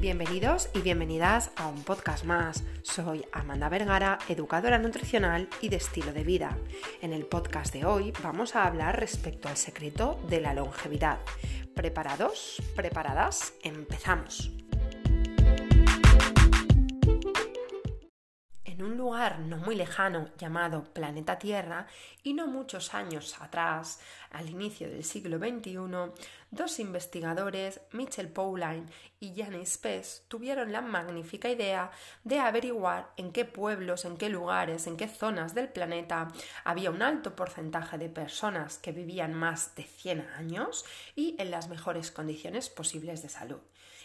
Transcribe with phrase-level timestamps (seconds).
[0.00, 2.64] Bienvenidos y bienvenidas a un podcast más.
[2.82, 6.56] Soy Amanda Vergara, educadora nutricional y de estilo de vida.
[7.02, 11.18] En el podcast de hoy vamos a hablar respecto al secreto de la longevidad.
[11.74, 12.62] ¿Preparados?
[12.74, 13.52] ¿Preparadas?
[13.62, 14.50] Empezamos.
[18.80, 21.86] en un lugar no muy lejano llamado Planeta Tierra
[22.22, 25.76] y no muchos años atrás, al inicio del siglo XXI,
[26.50, 28.86] dos investigadores, Mitchell Pauline
[29.20, 31.90] y Janis Pes, tuvieron la magnífica idea
[32.24, 36.28] de averiguar en qué pueblos, en qué lugares, en qué zonas del planeta
[36.64, 41.68] había un alto porcentaje de personas que vivían más de 100 años y en las
[41.68, 43.60] mejores condiciones posibles de salud.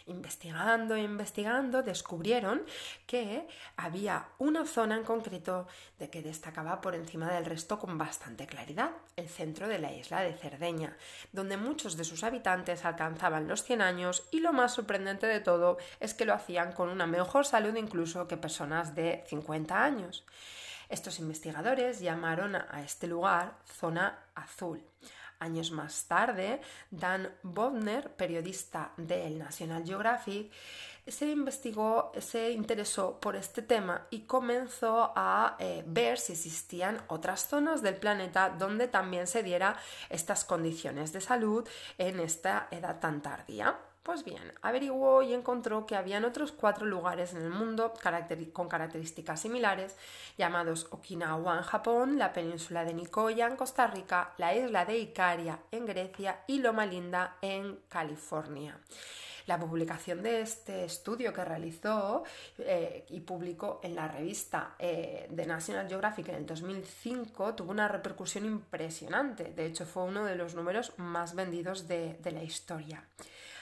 [0.08, 2.64] Investigando e investigando, descubrieron
[3.08, 5.68] que había una zona en concreto
[5.98, 10.22] de que destacaba por encima del resto con bastante claridad, el centro de la isla
[10.22, 10.96] de Cerdeña,
[11.32, 12.35] donde muchos de sus habitantes
[12.86, 16.90] alcanzaban los 100 años y lo más sorprendente de todo es que lo hacían con
[16.90, 20.26] una mejor salud incluso que personas de 50 años.
[20.90, 24.84] Estos investigadores llamaron a este lugar zona azul.
[25.40, 30.52] Años más tarde, Dan Bodner, periodista del National Geographic,
[31.08, 37.48] se investigó, se interesó por este tema y comenzó a eh, ver si existían otras
[37.48, 39.78] zonas del planeta donde también se diera
[40.10, 43.78] estas condiciones de salud en esta edad tan tardía.
[44.06, 47.92] Pues bien, averiguó y encontró que habían otros cuatro lugares en el mundo
[48.54, 49.98] con características similares,
[50.38, 55.58] llamados Okinawa en Japón, la península de Nicoya en Costa Rica, la isla de Icaria
[55.72, 58.78] en Grecia y Loma Linda en California.
[59.48, 62.26] La publicación de este estudio que realizó
[62.60, 67.88] eh, y publicó en la revista eh, de National Geographic en el 2005 tuvo una
[67.88, 69.46] repercusión impresionante.
[69.46, 73.04] De hecho, fue uno de los números más vendidos de la historia.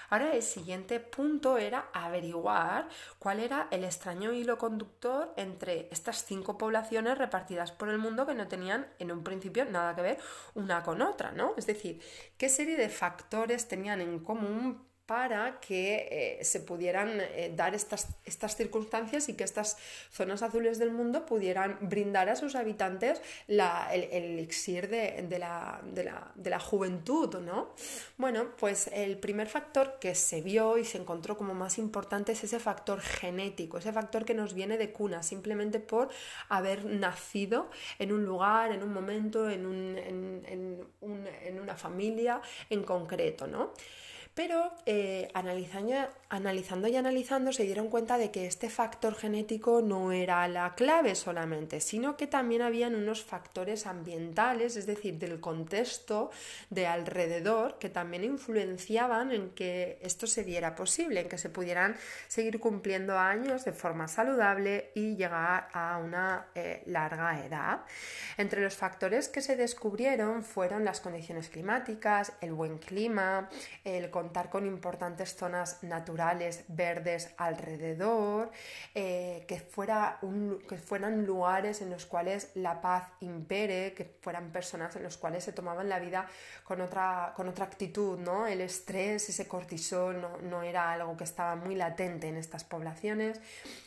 [0.09, 2.87] Ahora el siguiente punto era averiguar
[3.19, 8.36] cuál era el extraño hilo conductor entre estas cinco poblaciones repartidas por el mundo que
[8.36, 10.19] no tenían en un principio nada que ver
[10.53, 11.53] una con otra, ¿no?
[11.58, 12.02] Es decir,
[12.37, 18.07] qué serie de factores tenían en común para que eh, se pudieran eh, dar estas,
[18.25, 19.77] estas, circunstancias y que estas
[20.11, 23.59] zonas azules del mundo pudieran brindar a sus habitantes el,
[24.11, 27.75] elixir de, la, de, la, juventud, ¿no?
[28.17, 32.43] Bueno, pues el primer factor que se vio y se encontró como más importante es
[32.43, 36.09] ese factor genético, ese factor que nos viene de cuna, simplemente por
[36.49, 37.69] haber nacido
[37.99, 42.41] en un lugar, en un momento, en, un, en, en una familia
[42.71, 43.73] en concreto, ¿no?
[44.36, 50.48] Pero eh, analizando, y analizando se dieron cuenta de que este factor genético no era
[50.48, 56.32] la clave solamente, sino que también habían unos factores ambientales, es decir, del contexto
[56.72, 61.95] de alrededor, que también influenciaban en que esto se diera posible, en que se pudieran
[62.27, 67.82] seguir cumpliendo años de forma saludable y llegar a una eh, larga edad.
[68.38, 73.48] Entre los factores que se descubrieron fueron las condiciones climáticas, el buen clima,
[73.83, 78.52] el contar con importantes zonas naturales verdes alrededor,
[78.95, 80.20] eh, que, fuera
[80.70, 85.44] que fueran lugares en los cuales la paz impere, que fueran personas en los cuales
[85.44, 86.26] se tomaban la vida
[86.64, 88.48] con otra, con otra actitud, ¿no?
[88.48, 93.42] El estrés, ese cortisol no, no era algo que estaba muy latente en estas poblaciones.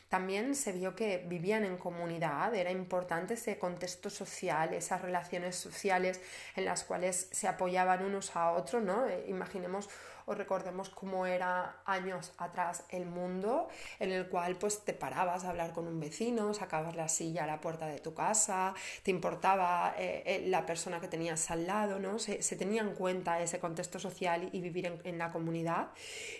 [0.08, 6.20] También se vio que vivían en comunidad, era importante ese contexto social, esas relaciones sociales
[6.54, 9.06] en las cuales se apoyaban unos a otros, ¿no?
[9.06, 9.88] Eh, imaginemos
[10.26, 13.68] o recordemos cómo era años atrás el mundo
[14.00, 17.46] en el cual pues te parabas a hablar con un vecino, sacabas la silla a
[17.46, 21.98] la puerta de tu casa, te importaba eh, eh, la persona que tenías al lado,
[21.98, 22.18] ¿no?
[22.18, 25.88] Se, tenía en cuenta ese contexto social y vivir en, la comunidad.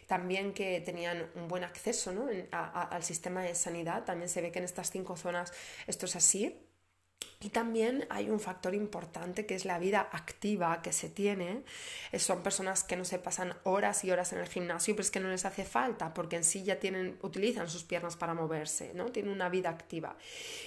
[0.06, 2.12] También que tenían un buen acceso
[2.50, 5.52] al sistema de sanidad, también se ve que en estas cinco zonas
[5.86, 6.56] esto es así.
[7.38, 11.64] Y también hay un factor importante que es la vida activa que se tiene.
[12.10, 15.10] Eh, son personas que no se pasan horas y horas en el gimnasio, pero es
[15.10, 18.92] que no les hace falta porque en sí ya tienen, utilizan sus piernas para moverse,
[18.94, 19.12] ¿no?
[19.12, 20.16] Tienen una vida activa.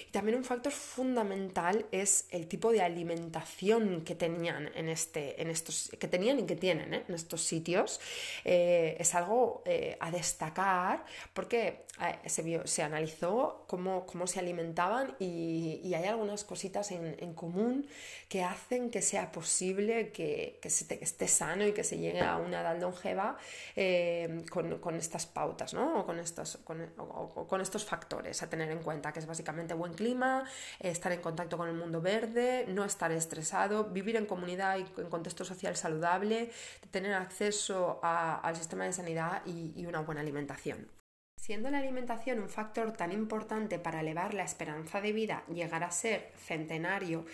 [0.07, 5.49] Y también un factor fundamental es el tipo de alimentación que tenían en, este, en
[5.49, 7.03] estos, que tenían y que tienen ¿eh?
[7.07, 7.99] en estos sitios.
[8.45, 9.63] Eh, es algo
[9.99, 11.85] a destacar porque
[12.25, 17.87] se, vio, se analizó cómo, cómo se alimentaban y, y hay algunas cosas en, común
[18.27, 22.61] que hacen que sea posible que, se esté sano y que se llegue a una
[22.61, 23.37] edad longeva
[23.75, 26.01] eh, con, estas pautas, ¿no?
[26.01, 30.43] O con estos, con, estos factores a tener en cuenta, que es básicamente buen clima,
[30.79, 35.09] estar en contacto con el mundo verde, no estar estresado, vivir en comunidad y en
[35.09, 36.51] contexto social saludable,
[36.91, 40.99] tener acceso al sistema de sanidad y una buena alimentación.
[41.49, 45.89] Siendo la alimentación un factor tan importante para elevar la esperanza de vida, llegar a
[45.89, 47.25] ser centenario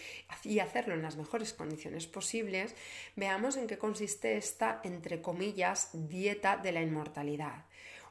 [0.41, 2.75] y hacerlo en las mejores condiciones posibles,
[3.17, 7.65] veamos en qué consiste esta, entre comillas, dieta de la inmortalidad.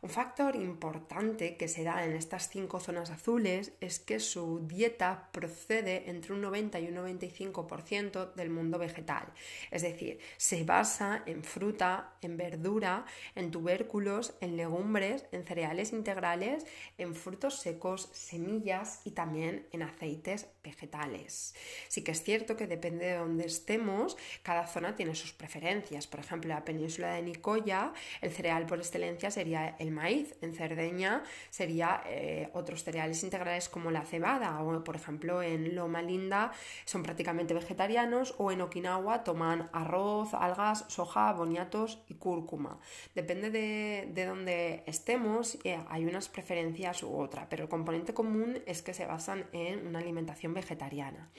[0.04, 5.30] Un factor importante que se da en estas cinco zonas azules es que su dieta
[5.32, 9.32] procede entre un 90 y un 95% del mundo vegetal.
[9.70, 16.66] Es decir, se basa en fruta, en verdura, en tubérculos, en legumbres, en cereales integrales,
[16.98, 21.54] en frutos secos, semillas y también en aceites vegetales.
[21.88, 26.06] Sí que es cierto que depende de dónde estemos, cada zona tiene sus preferencias.
[26.06, 30.34] Por ejemplo, la península de Nicoya, el cereal por excelencia sería el maíz.
[30.42, 36.02] En Cerdeña sería eh, otros cereales integrales como la cebada o por ejemplo en Loma
[36.02, 36.52] Linda
[36.84, 42.78] son prácticamente vegetarianos o en Okinawa toman arroz, algas, soja, boniatos y cúrcuma.
[43.14, 48.62] Depende de, de dónde estemos, eh, hay unas preferencias u otra, pero el componente común
[48.66, 51.30] es que se basan en una alimentación vegetariana.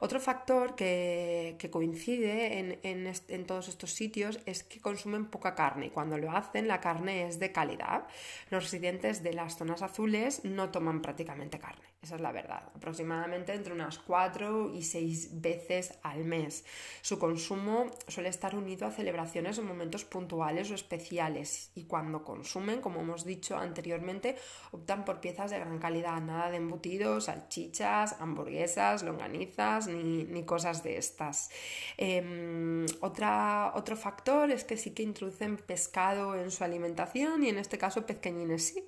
[0.00, 6.18] Otro factor que, coincide en, todos estos sitios es que consumen poca carne y cuando
[6.18, 8.06] lo hacen la carne es de calidad.
[8.50, 13.52] Los residentes de las zonas azules no toman prácticamente carne, esa es la verdad, aproximadamente
[13.52, 16.64] entre unas 4 y 6 veces al mes.
[17.02, 22.80] Su consumo suele estar unido a celebraciones o momentos puntuales o especiales y cuando consumen,
[22.80, 24.36] como hemos dicho anteriormente,
[24.70, 30.98] optan por piezas de gran calidad, nada de embutidos, salchichas, hamburguesas, longanizas, ni, cosas de
[30.98, 31.50] estas.
[31.96, 37.78] Em, otro factor es que sí que introducen pescado en su alimentación y en este
[37.78, 38.84] caso pezqueñines sí.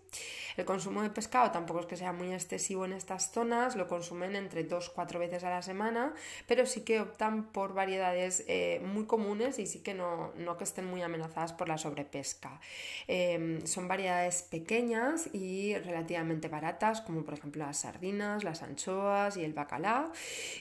[0.57, 4.37] El consumo de pescado tampoco es que sea muy excesivo en estas zonas, lo consumen
[4.37, 6.13] entre 2-4 veces a la semana,
[6.47, 10.65] pero sí que optan por variedades eh, muy comunes y sí que no, no, que
[10.65, 12.61] estén muy amenazadas por la sobrepesca.
[13.07, 19.45] Em, son variedades pequeñas y relativamente baratas, como por ejemplo las sardinas, las anchoas y
[19.45, 20.13] el bacalao.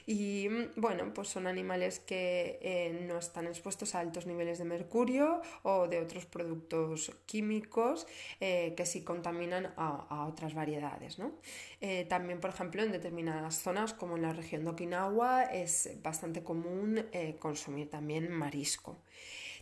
[0.06, 5.42] Y bueno, pues son animales que eh, no están expuestos a altos niveles de mercurio
[5.64, 8.06] o de otros productos químicos
[8.40, 11.18] eh, que sí contaminan a a, otras variedades.
[11.18, 11.32] ¿no?
[11.80, 12.06] Eh,
[12.40, 17.36] por ejemplo, en determinadas zonas, como en la región de Okinawa, es bastante común eh,
[17.38, 18.98] consumir también marisco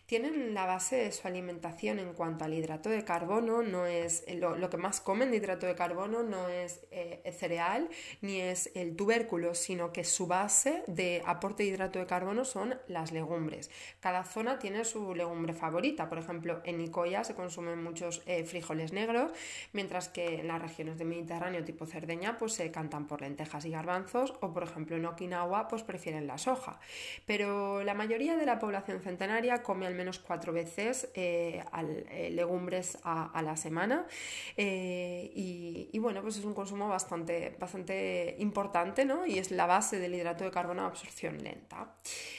[0.06, 4.70] tienen la base de su alimentación en cuanto al hidrato de carbono, no es lo,
[4.70, 7.88] que más comen de hidrato de carbono no es eh, el cereal
[8.20, 12.78] ni es el tubérculo, sino que su base de aporte de hidrato de carbono son
[12.86, 13.70] las legumbres.
[14.00, 18.92] Cada zona tiene su legumbre favorita, por ejemplo, en Nicoya se consumen muchos eh, frijoles
[18.92, 19.32] negros,
[19.72, 23.70] mientras que en las regiones del Mediterráneo tipo Cerdeña pues se cantan por lentejas y
[23.70, 26.78] garbanzos o por ejemplo en Okinawa pues prefieren la soja.
[27.26, 31.64] Pero la mayoría de la población centenaria come al menos cuatro veces eh,
[32.10, 34.06] eh, legumbres a, la semana
[34.56, 39.26] eh, y, bueno, pues es un consumo bastante, bastante importante ¿no?
[39.26, 41.94] y es la base del hidrato de carbono de absorción lenta.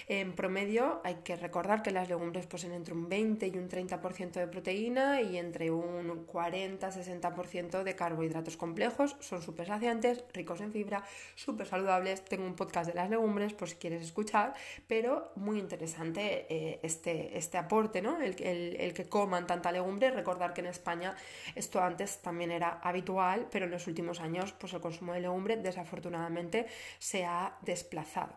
[0.08, 4.32] En promedio hay que recordar que las legumbres poseen entre un 20 y un 30%
[4.32, 9.18] de proteína y entre un 40-60% de carbohidratos complejos.
[9.20, 11.04] Son súper saciantes, ricos en fibra,
[11.36, 12.24] súper saludables.
[12.24, 14.54] Tengo un podcast de las legumbres por si quieres escuchar,
[14.88, 16.48] pero muy interesante
[16.86, 18.20] este aporte, ¿no?
[18.20, 20.12] El, el, que coman tanta legumbre.
[20.12, 21.16] Recordar que en España
[21.56, 25.56] esto antes también era habitual, pero en los últimos años pues el consumo de legumbre
[25.56, 26.66] desafortunadamente
[26.98, 28.36] se ha desplazado.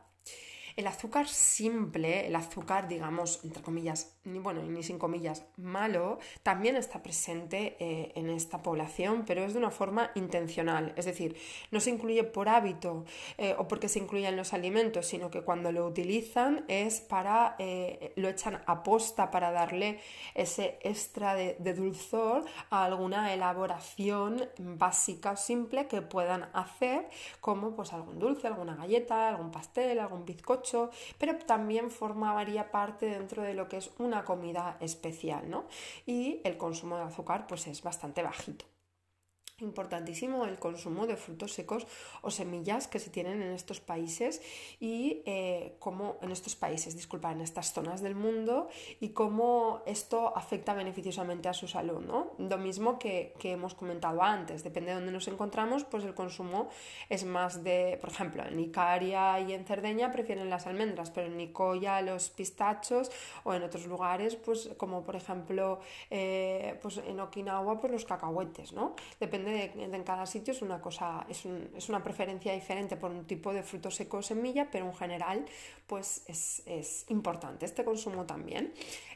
[0.76, 6.76] El azúcar simple, el azúcar, digamos, entre comillas, ni bueno, ni sin comillas, malo, también
[6.76, 10.92] está presente eh, en esta población, pero es de una forma intencional.
[10.96, 11.36] Es decir,
[11.70, 13.04] no se incluye por hábito
[13.38, 17.56] eh, o porque se incluye en los alimentos, sino que cuando lo utilizan es para,
[17.58, 20.00] eh, lo echan a posta para darle
[20.34, 27.08] ese extra de, dulzor a alguna elaboración básica o simple que puedan hacer,
[27.40, 33.42] como pues algún dulce, alguna galleta, algún pastel, algún bizcocho pero también formaría parte dentro
[33.42, 35.66] de lo que es una comida especial, ¿no?
[36.06, 38.66] Y el consumo de azúcar pues es bastante bajito
[39.62, 41.86] importantísimo el consumo de frutos secos
[42.22, 44.42] o semillas que se tienen en estos países
[44.78, 48.68] y eh, cómo en estos países, disculpa, en estas zonas del mundo
[49.00, 52.32] y cómo esto afecta beneficiosamente a su salud, ¿no?
[52.38, 56.68] Lo mismo que, hemos comentado antes, depende de dónde nos encontramos, pues el consumo
[57.08, 61.36] es más de, por ejemplo, en Icaria y en Cerdeña prefieren las almendras, pero en
[61.36, 63.10] Nicoya los pistachos
[63.44, 68.72] o en otros lugares, pues como por ejemplo, eh, pues en Okinawa, pues los cacahuetes,
[68.72, 68.94] ¿no?
[69.18, 73.52] Depende en cada sitio es una cosa, es, es, una preferencia diferente por un tipo
[73.52, 75.44] de fruto seco o semilla, pero en general
[75.86, 78.72] pues es, es importante este consumo también.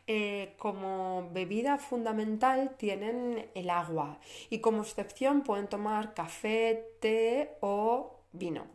[0.07, 4.19] Eh, como bebida fundamental tienen el agua
[4.51, 8.67] y como excepción pueden tomar café, té o vino.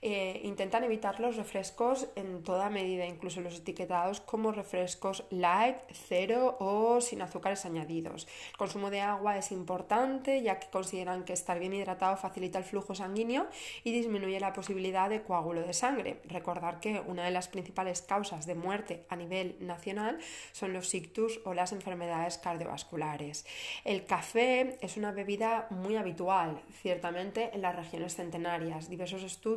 [0.00, 5.76] Eh, intentan evitar los refrescos en toda medida, incluso los etiquetados como refrescos light,
[6.08, 8.28] cero o sin azúcares añadidos.
[8.52, 12.64] El consumo de agua es importante ya que consideran que estar bien hidratado facilita el
[12.64, 13.48] flujo sanguíneo
[13.82, 16.20] y disminuye la posibilidad de coágulo de sangre.
[16.26, 20.18] Recordar que una de las principales causas de muerte a nivel nacional
[20.52, 23.44] son los ictus o las enfermedades cardiovasculares.
[23.84, 28.88] El café es una bebida muy habitual, ciertamente en las regiones centenarias.
[28.88, 29.47] Diversos estudios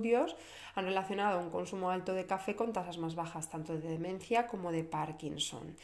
[0.76, 4.72] han relacionado un consumo alto de café con tasas más bajas tanto de demencia como
[4.72, 5.76] de Parkinson.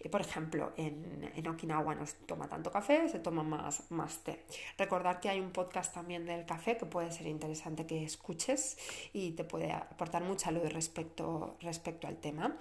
[0.00, 4.44] Eh, por ejemplo, en, Okinawa no se toma tanto café, se toma más, más té.
[4.78, 8.76] Recordar que hay un podcast también del café que puede ser interesante que escuches
[9.12, 12.56] y te puede aportar mucha luz respecto, respecto al tema.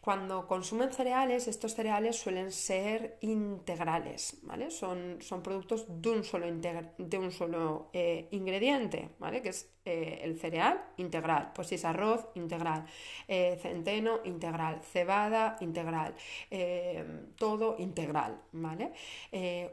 [0.00, 4.70] Cuando consumen cereales, estos cereales suelen ser integrales, ¿vale?
[4.70, 9.40] Son, son productos de un solo, de un solo eh, ingrediente, ¿vale?
[9.42, 12.86] Que es eh, el cereal integral, pues si es arroz integral,
[13.28, 16.14] eh, centeno integral, cebada integral,
[16.50, 17.04] eh,
[17.36, 18.92] todo integral, ¿vale?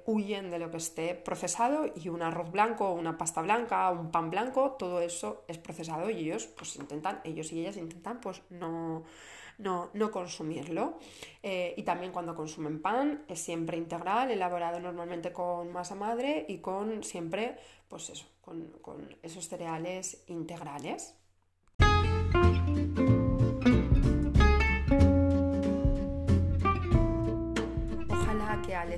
[0.06, 4.30] huyen de lo que esté procesado y un arroz blanco, una pasta blanca, un pan
[4.30, 9.04] blanco, todo eso es procesado y ellos pues intentan, ellos y ellas intentan pues no
[9.62, 10.98] no, no consumirlo.
[11.44, 17.04] y también cuando consumen pan es siempre integral, elaborado normalmente con masa madre y con
[17.04, 21.16] siempre, pues eso, con, esos cereales integrales.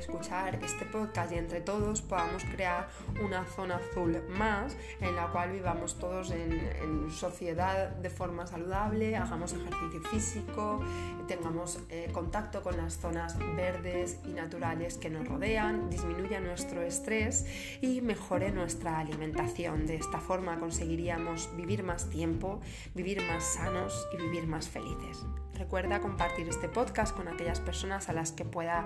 [0.04, 2.90] Escuchar este podcast y entre todos podamos crear
[3.24, 6.74] una zona azul más en la cual vivamos todos en,
[7.10, 10.82] sociedad de forma saludable, hagamos ejercicio físico,
[11.28, 17.46] tengamos eh, contacto con las zonas verdes y naturales que nos rodean, disminuya nuestro estrés
[17.82, 19.86] y mejore nuestra alimentación.
[19.86, 22.60] De esta forma conseguiríamos vivir más tiempo,
[22.94, 25.26] vivir más sanos y vivir más felices.
[25.58, 28.86] Recuerda compartir este podcast con aquellas personas a las que pueda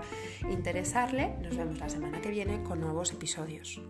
[0.50, 1.34] interesarle.
[1.42, 3.80] Nos vemos la semana que viene con nuevos episodios.